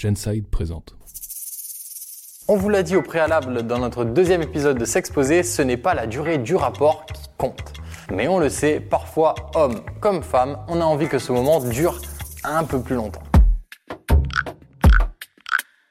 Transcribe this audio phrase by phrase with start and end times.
[0.00, 0.96] Genside présente.
[2.48, 5.92] On vous l'a dit au préalable dans notre deuxième épisode de S'exposer, ce n'est pas
[5.92, 7.74] la durée du rapport qui compte.
[8.10, 12.00] Mais on le sait, parfois, homme comme femme, on a envie que ce moment dure
[12.44, 13.22] un peu plus longtemps.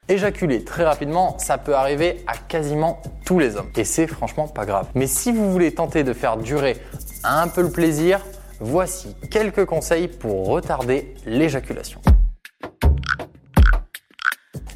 [0.08, 3.70] Éjaculer très rapidement, ça peut arriver à quasiment tous les hommes.
[3.76, 4.88] Et c'est franchement pas grave.
[4.96, 6.78] Mais si vous voulez tenter de faire durer
[7.24, 8.26] un peu le plaisir,
[8.60, 12.02] voici quelques conseils pour retarder l'éjaculation.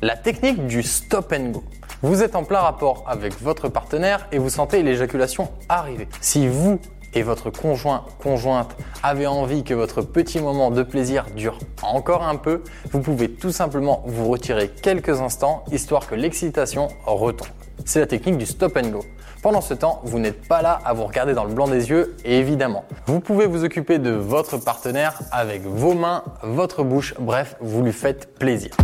[0.03, 1.64] La technique du stop and go.
[2.02, 6.09] Vous êtes en plein rapport avec votre partenaire et vous sentez l'éjaculation arriver.
[6.19, 6.81] Si vous
[7.14, 12.36] et votre conjoint, conjointe avez envie que votre petit moment de plaisir dure encore un
[12.36, 17.47] peu, vous pouvez tout simplement vous retirer quelques instants histoire que l'excitation retombe.
[17.86, 19.05] C'est la technique du stop and go.
[19.42, 22.17] Pendant ce temps, vous n'êtes pas là à vous regarder dans le blanc des yeux,
[22.25, 22.83] évidemment.
[23.05, 27.94] Vous pouvez vous occuper de votre partenaire avec vos mains, votre bouche, bref, vous lui
[27.94, 28.75] faites plaisir.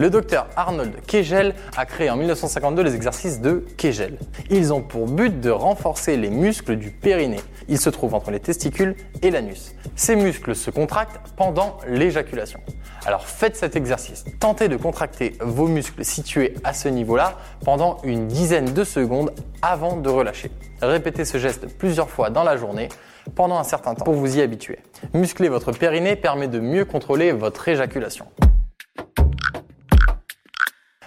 [0.00, 4.16] Le docteur Arnold Kegel a créé en 1952 les exercices de Kegel.
[4.48, 7.42] Ils ont pour but de renforcer les muscles du périnée.
[7.68, 9.74] Ils se trouvent entre les testicules et l'anus.
[9.96, 12.60] Ces muscles se contractent pendant l'éjaculation.
[13.04, 14.24] Alors faites cet exercice.
[14.38, 19.98] Tentez de contracter vos muscles situés à ce niveau-là pendant une dizaine de secondes avant
[19.98, 20.50] de relâcher.
[20.80, 22.88] Répétez ce geste plusieurs fois dans la journée
[23.34, 24.78] pendant un certain temps pour vous y habituer.
[25.12, 28.24] Muscler votre périnée permet de mieux contrôler votre éjaculation.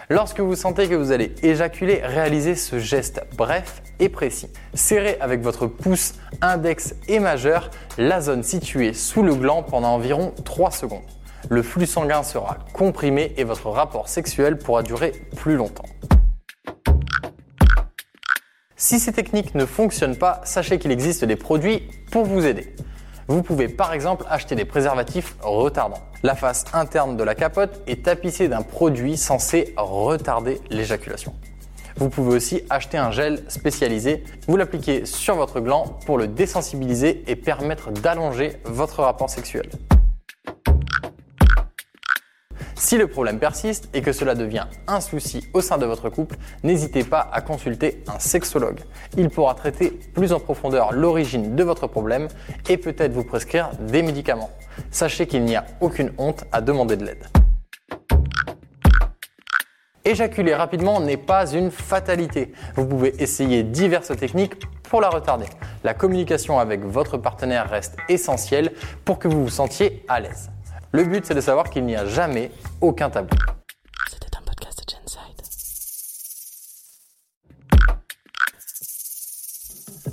[0.09, 4.50] Lorsque vous sentez que vous allez éjaculer, réalisez ce geste bref et précis.
[4.74, 10.34] Serrez avec votre pouce, index et majeur la zone située sous le gland pendant environ
[10.44, 11.03] 3 secondes.
[11.50, 15.86] Le flux sanguin sera comprimé et votre rapport sexuel pourra durer plus longtemps.
[18.75, 22.75] Si ces techniques ne fonctionnent pas, sachez qu'il existe des produits pour vous aider.
[23.28, 26.01] Vous pouvez par exemple acheter des préservatifs retardants.
[26.23, 31.33] La face interne de la capote est tapissée d'un produit censé retarder l'éjaculation.
[31.97, 34.23] Vous pouvez aussi acheter un gel spécialisé.
[34.47, 39.69] Vous l'appliquez sur votre gland pour le désensibiliser et permettre d'allonger votre rapport sexuel.
[42.83, 46.35] Si le problème persiste et que cela devient un souci au sein de votre couple,
[46.63, 48.81] n'hésitez pas à consulter un sexologue.
[49.16, 52.27] Il pourra traiter plus en profondeur l'origine de votre problème
[52.67, 54.49] et peut-être vous prescrire des médicaments.
[54.91, 57.25] Sachez qu'il n'y a aucune honte à demander de l'aide.
[60.03, 62.51] Éjaculer rapidement n'est pas une fatalité.
[62.75, 64.55] Vous pouvez essayer diverses techniques
[64.89, 65.47] pour la retarder.
[65.85, 68.73] La communication avec votre partenaire reste essentielle
[69.05, 70.53] pour que vous vous sentiez à l'aise.
[70.96, 73.36] Le but, c'est de savoir qu'il n'y a jamais aucun tabou.
[74.12, 75.42] C'était un podcast de Genside.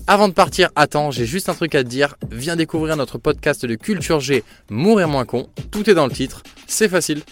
[0.07, 2.17] Avant de partir, attends, j'ai juste un truc à te dire.
[2.31, 5.51] Viens découvrir notre podcast de Culture G, Mourir moins con.
[5.71, 6.43] Tout est dans le titre.
[6.67, 7.25] C'est facile.